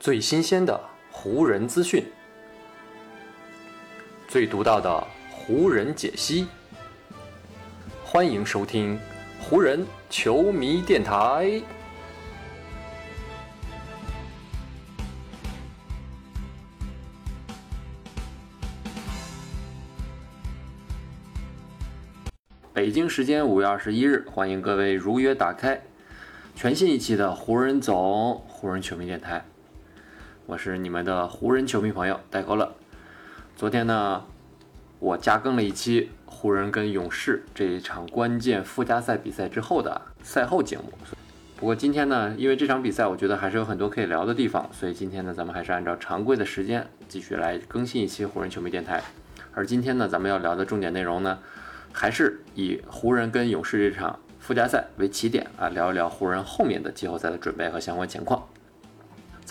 [0.00, 0.80] 最新鲜的
[1.10, 2.02] 湖人资讯，
[4.26, 6.46] 最独到的湖人解析，
[8.02, 8.98] 欢迎收听
[9.38, 11.60] 湖人球迷电台。
[22.72, 25.78] 北京时间五月二十一日，欢迎各位如约打开
[26.54, 29.44] 全新一期的湖人总湖人球迷电台。
[30.50, 32.74] 我是你们的湖人球迷朋友戴高乐。
[33.54, 34.24] 昨天呢，
[34.98, 40.92] 我加更了一期湖人跟勇士这一场关键附加赛比赛之后的赛后节目。
[41.54, 49.00] 不过今天呢，因为这场比赛我觉得还是有很多可以聊的地方，所以今天呢，咱们还是按照常规的时间继续来更新一期湖人球迷电台。
[49.54, 51.38] 而今天呢，咱们要聊的重点内容呢。
[51.92, 58.48] 还是以湖人跟勇士这场附加赛为起点啊，聊一聊湖人后面的季后赛的准备和相关情况。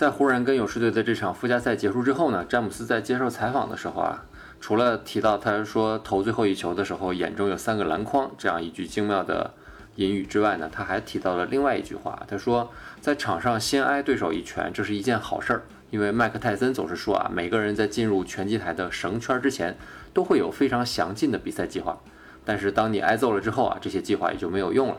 [0.00, 4.24] 在湖人跟勇士队的这场附加赛结束之后呢，詹姆斯在接受采访的时候啊，
[4.58, 9.52] 除了提到他说投最后一球的时候眼中有三个篮筐这样一句精妙的
[9.96, 19.76] 引语之外呢，他还提到了另外一句话，他说在场上先挨对手一拳，这是一件好事儿，因为麦克泰森总是说啊，每个人在进入拳击台的绳圈之前，
[20.14, 21.98] 都会有非常详尽的比赛计划。
[22.42, 24.96] 但是当你挨揍了之后啊，这些计划也就没有用了。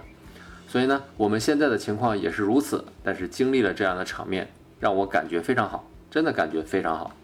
[0.67, 2.85] 所以呢，我们现在的情况也是如此。
[3.03, 7.15] 但是经历了这样的场面，让我感觉非常好，真的感觉非常好。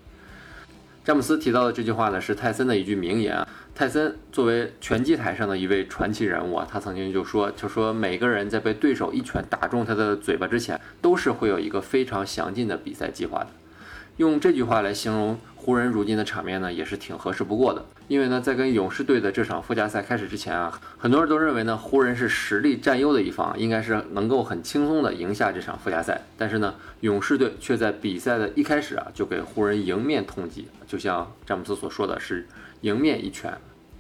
[1.04, 3.48] 詹姆斯提到的这句话呢，是泰森的一句名言啊。
[3.74, 13.48] 泰森作为拳击台上的一位传奇人物啊，他曾经就说，就说每个人在被对手一拳打中他的嘴巴之前，都是会有一个非常详尽的比赛计划的。
[14.18, 17.86] 用这句话来形容湖人如今的场面呢，也是挺合适不过的。
[18.08, 26.20] 因为呢，在跟勇士队的这场附加赛开始之前啊，很多人都认为呢，湖人是实力占优的一方，应该是能够很轻松的赢下这场附加赛。
[26.36, 32.48] 但是呢，勇士队却在比赛的一开始啊，就给湖人迎面痛击，就像詹姆斯所说的是
[32.82, 33.56] 迎面一拳，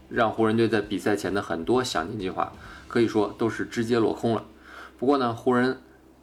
[0.09, 2.51] 让湖人队在比赛前的很多详尽计划
[2.87, 4.43] 可以说都是直接落空了。
[4.97, 5.77] 不过呢，湖人。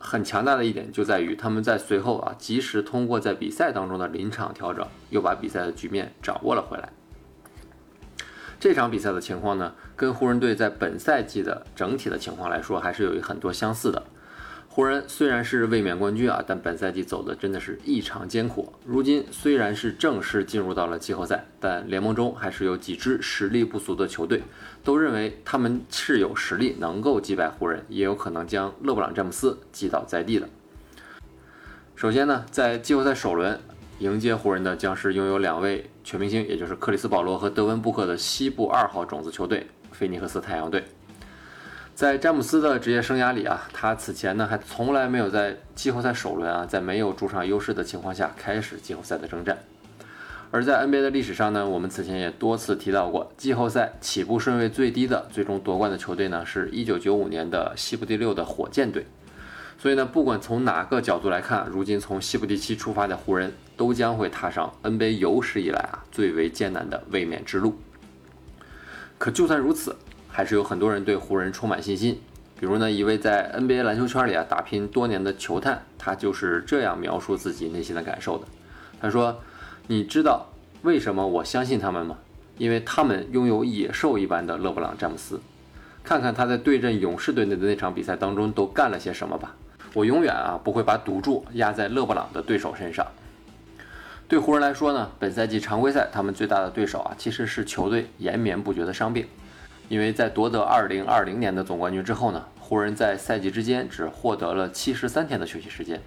[0.06, 6.90] 很强大的一点就在于他们在随后啊，及时通过在比赛当中的临场调整，又把比赛的局面掌握了回来。
[8.60, 14.02] 这场比赛的情况呢，跟湖人队在本赛季的整体的情况来说，还是有很多相似的。
[14.74, 18.72] 湖人虽然是卫冕冠军啊，但本赛季走的真的是异常艰苦。
[18.84, 24.42] 如今虽然是正式进入到了季后赛，但联盟中还是有几支实力不俗的球队，
[24.82, 30.48] 都认为他们是有实力能够击败湖人，也有可能将勒布朗·詹姆斯击倒在地的。
[31.94, 33.56] 首先呢，在季后赛首轮
[34.00, 40.82] 迎接湖人的将是拥有两位全明星，也就是克里斯·保罗和德文·布克的西部二号种子球队菲尼克斯太阳队。
[41.94, 49.56] 在詹姆斯的职业生涯里啊，他此前呢还从来没有在季后赛首轮啊，在没有主场优势的情况下开始季后赛的征战。
[50.50, 59.06] 而在 NBA 的历史上呢，我们此前也多次提到过，季后赛起步顺位最低的、最终夺冠的球队呢，是一九九五年的西部第六的火箭队。
[59.78, 67.78] 所以呢，不管从哪个角度来看，如今从西部第七出发的湖人，都将会踏上 NBA 有史以来啊最为艰难的卫冕之路。
[69.16, 69.94] 可就算如此。
[70.36, 72.20] 还是有很多人对湖人充满信心，
[72.58, 78.44] 比如呢，一位在 NBA 篮球圈里啊打拼多年的球探，他就是这样描述自己内心的感受的。
[79.00, 79.40] 他说
[79.86, 80.48] ：“你知道
[80.82, 82.18] 为什么我相信他们吗？
[82.58, 85.40] 因为他们拥有野兽一般的勒布朗·詹姆斯。
[86.02, 89.54] 看看他在对阵勇士队内的那场比赛当中都干了些什么吧。
[89.92, 93.06] 我永远啊不会把赌注压在勒布朗的对手身上。
[94.26, 99.24] 对湖人来说呢，本赛季常规赛他们最大的对手啊其实是球队延绵不绝的伤病。”
[99.88, 106.00] 因为在夺得2020年的总冠军之后呢，湖人，在赛季之间只获得了73天的休息时间，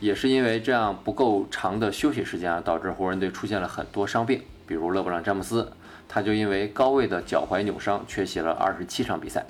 [0.00, 5.70] 也是因为这样不够长的休息时间啊，导致湖人队出现了很多伤病，比如勒布朗·詹姆斯，
[6.08, 9.44] 他就因为高位的脚踝扭伤缺席了27场比赛，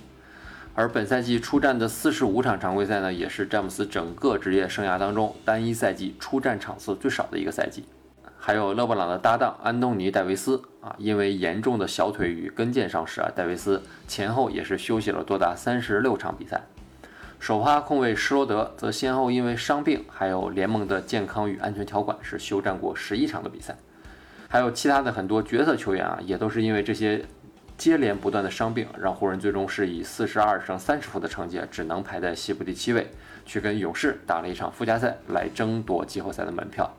[0.75, 7.85] 而本赛季出战的45场常规赛呢，也是詹姆斯整个职业生涯当中单一赛季出战场次最少的一个赛季。
[8.45, 16.61] 还有勒布朗的搭档安东尼·戴维斯啊，因为严重的小腿与跟腱伤势啊，戴维斯前后也是休息了多达三十六场比赛。
[17.39, 23.77] 首发控卫施罗德则先后因为伤病，还有联盟的健康与安全条款，是休战过十一场的比赛。
[24.49, 27.25] 还有其他的很多角色球员啊，也都是因为这些
[27.79, 33.09] 接连不断的伤病，让湖人最终是以四十二胜三十负的成绩，只能排在西部第七位，
[33.47, 36.93] 去跟勇士打了一场附加赛，来争夺季后赛的门票。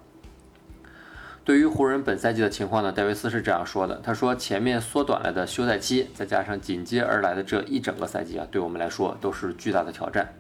[1.46, 10.34] 对于湖人本赛季的情况呢，戴维斯是这样说的：“他说，前面缩短了的休赛期，再加上紧接而来的这一整个赛季啊，对我们来说都是巨大的挑战。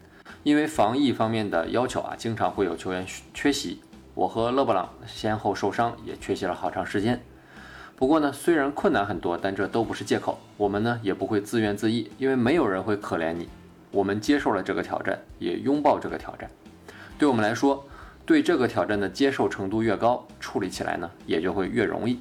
[0.43, 3.81] 因为防疫方面的要求啊，经常会有球员缺席，
[4.13, 7.21] 我和勒布朗先后受伤，也缺席了好长时间。
[7.97, 10.39] 不过呢，虽然困难很多，但这都不是借口。
[10.55, 13.49] 我们呢也不会自怨自艾，因为没有人会可怜你。
[13.91, 16.49] 我们接受了这个挑战，也拥抱这个挑战。
[17.19, 17.85] 对我们来说，
[18.25, 22.19] 对这个挑战的接受程度越高，处理起来呢也就会越容易。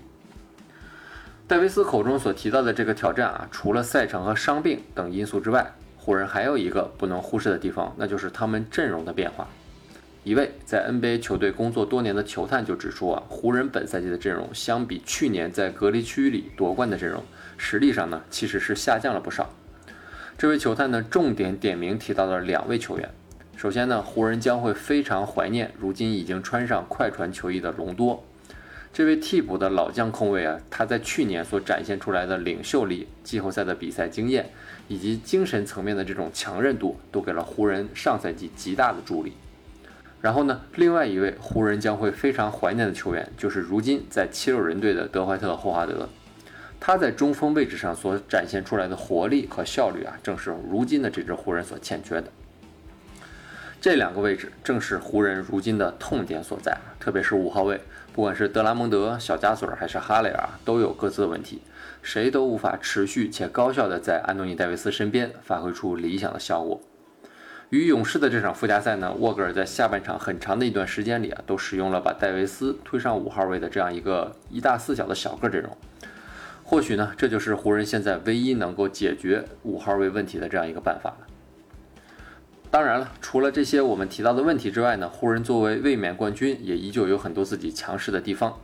[1.46, 9.46] 戴维斯口中所提到的这个挑战啊，除了赛程和伤病等因素之外，湖人还有一个不能忽视的地方，那就是他们阵容的变化。
[10.24, 17.22] 一位在 NBA 球队工作多年的球探就指出啊，湖人本赛季的阵容相比去年在隔离区里夺冠的阵容，
[17.56, 19.50] 实力上呢其实是下降了不少。
[20.38, 23.10] 这位球探呢重点点名提到了两位球员。
[23.56, 28.24] 首先呢，湖人将会非常怀念如今已经穿上快船球衣的隆多，
[28.92, 34.50] 这位替补的老将控卫啊，他在去年所展现出来的领袖力、季后赛的比赛经验
[34.88, 39.32] 以及精神层面的这种强韧度，都给了湖人上赛季极大的助力。
[40.20, 46.08] 然后呢，另外一位湖人将会非常怀念的球员，就是如今在七六人队的德怀特·霍华德。
[46.80, 52.24] 他在中锋位置上所展现出来的活力和效率啊，正是如今的这支湖人所欠缺的。
[53.82, 57.80] 这两个位置正是湖人如今的痛点所在，特别是五号位，
[58.12, 61.60] 不管是德拉蒙德、小加索尔还是哈雷尔，都有各自的问题，
[62.00, 66.80] 谁都无法持续且高效的在安东尼·戴维斯身边发挥出理想的效果。
[67.70, 75.76] 与勇士的这场附加赛呢，沃格尔在下半场很长的一段时间里啊，都使用了把戴维斯推上五号位的这样一个一大四小的小个阵容。
[76.62, 81.26] 或许呢，这就是湖人现在唯一能够解决五号位问题的这样一个办法了。
[82.72, 88.58] 当然了，除了这些我们提到的问题之外呢，湖人作为卫冕冠军，也依旧有很多自己强势的地方。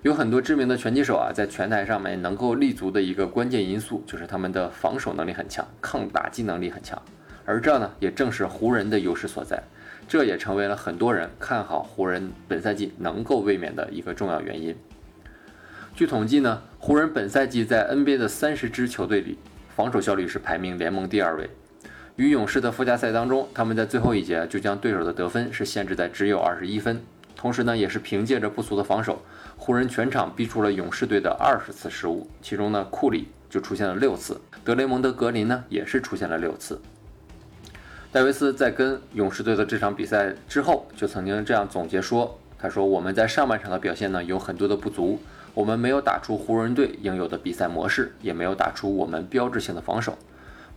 [0.00, 6.98] 有很多知名的拳击手啊，在拳台上面能够立足的一个关键因素，就是他们的防守能力很强，抗打击能力很强。
[7.44, 9.62] 而这呢，也正是湖人的优势所在，
[10.08, 14.74] 这也成为了很多人看好湖人本赛季能够卫冕的一个重要原因。
[15.94, 19.36] 据统计呢，湖人本赛季在 NBA 的三十支球队里，
[19.76, 21.50] 防守效率是排名联盟第二位。
[22.18, 27.00] 与勇士的附加赛当中，他们在最后一节就将对手的得分是限制在只有二十一分，
[27.36, 29.22] 同时呢，也是凭借着不俗的防守，
[29.56, 36.80] 湖人全场逼出了勇士队的二十次失误，其中呢，库里就出现了六次，德雷蒙德·格林呢也是出现了六次。
[38.10, 45.20] 戴维斯在跟勇士队的这场比赛之后，就曾经这样总结说：“他说我们在上半场的表现呢有很多的不足，
[45.54, 50.18] 我们没有打出湖人队应有的比赛模式，也没有打出我们标志性的防守。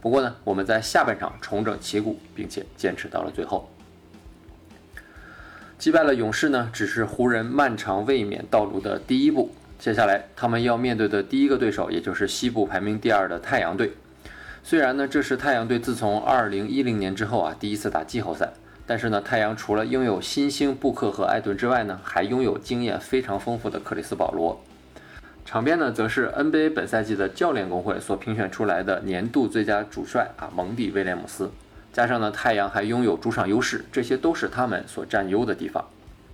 [0.01, 3.69] 不过呢，我们在下半场重整旗鼓，并且坚持到了最后，
[5.77, 9.51] 击败了勇士呢，只是湖人漫长卫冕道路的第一步。
[9.77, 13.93] 接下来他们要面对的第一个对手，也就是西部排名第二的太阳队。”
[14.63, 18.53] 虽然呢，这是太阳队自从二零一零年之后啊第一次打季后赛，
[18.85, 24.63] 但是呢，太阳除了拥有新星布克和艾顿之外呢，还拥有经验非常丰富的克里斯保罗。
[25.51, 31.51] 场边呢，则是 NBA 本赛季的教练工会所评选出来的年度最佳主帅啊蒙蒂威廉姆斯，
[31.91, 35.85] 加上呢，太阳还拥有主场优势，这些都是他们所占优的地方。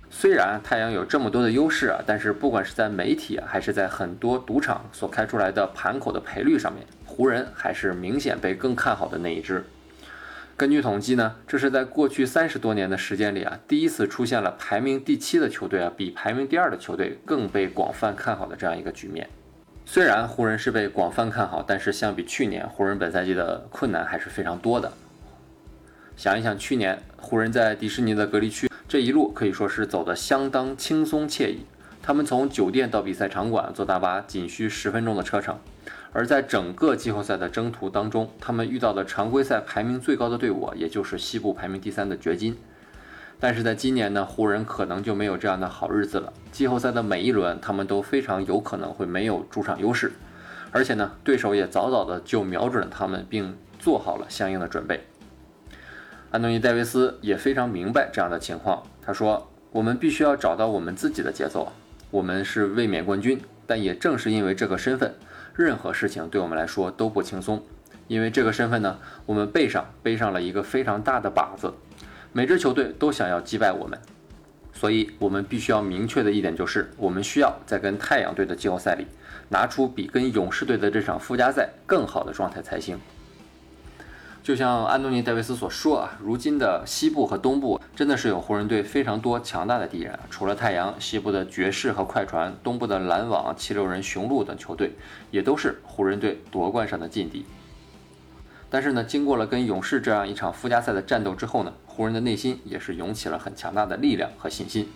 [0.08, 6.86] 虽然太阳有这么多的优势啊，但是不管是在媒体啊，还是在很多赌场所开出来的盘口的赔率上面。
[7.04, 9.64] 湖人还是明显被更看好的那一支。
[10.58, 19.28] 根据统计呢，这是在过去三十多年的时间里啊，第一次出现了排名第七的球队啊，比排名第二的球队更被广泛看好的这样一个局面。
[19.86, 24.92] 虽然湖人是被广泛看好，但是相比去年，湖人本赛季的困难还是非常多的。
[26.16, 31.60] 想一想，去年湖人在迪士尼的隔离区这一路可以说是走得相当轻松惬意，
[32.02, 35.56] 他们从酒店到比赛场馆坐大巴仅需十分钟的车程。
[36.12, 42.56] 而在整个季后赛的征途当中，他们遇到的常规赛排名最高的队伍，也就是西部排名第三的掘金。
[43.40, 46.32] 但是在今年呢，湖人可能就没有这样的好日子了。
[46.50, 50.10] 季后赛的每一轮，他们都非常有可能会没有主场优势，
[50.72, 55.04] 而且呢，对手也早早的就瞄准了他们，并做好了相应的准备。
[56.30, 61.72] 安东尼·戴维斯也非常明白这样的情况，他说：“我们必须要找到我们自己的节奏。
[62.10, 65.14] 我们是卫冕冠军，但也正是因为这个身份。”
[65.54, 67.60] 任何事情对我们来说都不轻松，
[68.06, 68.96] 因为这个身份呢，
[69.26, 71.74] 我们背上背上了一个非常大的靶子，
[72.32, 73.98] 每支球队都想要击败我们，
[74.72, 79.04] 所以我们必须要明确的一点就是，我们需要在跟太阳队的季后赛里
[79.48, 82.96] 拿出比跟勇士队的这场附加赛更好的状态才行。
[84.42, 94.92] 就像安东尼·戴维斯所说啊，如今的西部和东部真的是有湖人队非常多强大的敌人，除了太阳，西部的爵士和快船，东部的篮网、七六人、雄鹿等球队，
[95.30, 97.44] 也都是湖人队夺冠上的劲敌。
[98.70, 104.88] 但是呢，经过了跟勇士这样一场附加赛的战斗之后呢，湖人的内心也是涌起了很强大的力量和信心。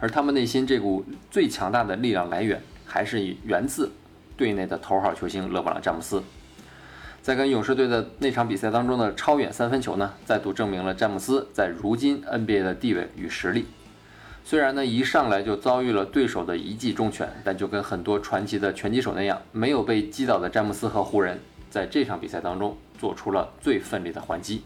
[0.00, 3.90] 而他们内心这股最强大的力量来源，还是源自
[4.36, 6.22] 队内的头号球星勒布朗·詹姆斯。
[7.28, 13.66] 在跟勇士队的那场比赛当中的超远三分球呢，再度证明了詹姆斯在如今 NBA 的地位与实力。
[14.46, 24.62] 虽然呢一上来就遭遇了对手的一记重拳，但就跟很多传奇的拳击手那样，没有被击倒的詹姆斯和湖人，在这场比赛当中做出了最奋力的还击。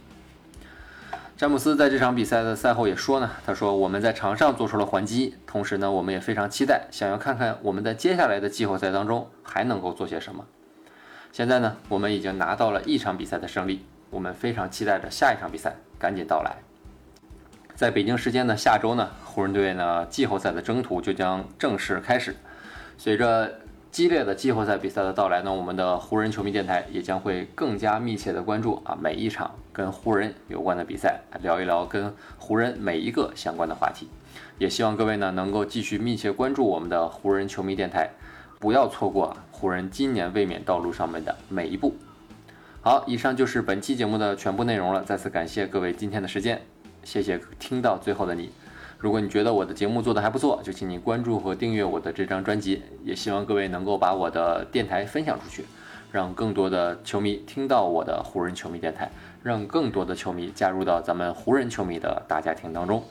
[1.37, 10.45] 詹姆斯在这场比赛的赛后也说呢，他说我们在场上做出了还击，同时呢我们也非常期待，想要看看我们在接下来的季后赛当中还能够做些什么。
[11.33, 16.55] 现在呢我们已经拿到了一场比赛的胜利，我们非常期待着下一场比赛赶紧到来。
[17.75, 22.37] 在北京时间的下周呢，湖人队呢季后赛的征途就将正式开始。
[22.99, 23.61] 随着
[23.91, 34.07] 激烈的季后赛比赛的到来呢，我们的湖人球迷电台也将会更加密切的关注啊每一场跟湖人有关的比赛，聊一聊跟湖人每一个相关的话题。
[34.59, 38.11] 也希望各位呢能够继续密切关注我们的湖人球迷电台，
[38.63, 41.97] 不要错过啊湖人今年卫冕道路上面的每一步。
[42.81, 45.03] 好，以上就是本期节目的全部内容了。
[45.03, 46.63] 再次感谢各位今天的时间。
[47.03, 48.53] 谢谢听到最后的你。
[49.01, 52.85] 如果你觉得我的节目做得还不错，就请你关注和订阅我的这张专辑。
[53.03, 55.65] 也希望各位能够把我的电台分享出去，
[56.13, 59.11] 让更多的球迷听到我的湖人球迷电台，
[59.43, 63.03] 让更多的球迷加入到咱们湖人球迷的大家庭当中。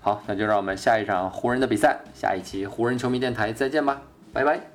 [0.00, 4.02] 好，那就让我们下一场湖人的比赛，下一期湖人球迷电台再见吧，
[4.34, 4.73] 拜拜。